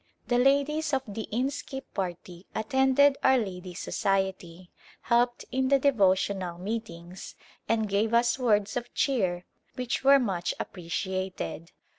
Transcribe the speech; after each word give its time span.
The 0.29 0.39
ladies 0.39 0.93
of 0.93 1.03
the 1.07 1.27
Inskip 1.31 1.93
party 1.93 2.47
attended 2.55 3.19
our 3.21 3.37
Ladies' 3.37 3.77
Society, 3.81 4.71
helped 5.01 5.45
in 5.51 5.67
the 5.67 5.77
devotional 5.77 6.57
meetings, 6.57 7.35
and 7.69 7.87
gave 7.87 8.11
us 8.11 8.39
words 8.39 8.75
of 8.75 8.91
cheer 8.95 9.45
which 9.75 10.03
were 10.03 10.17
much 10.17 10.55
appreciated. 10.59 11.71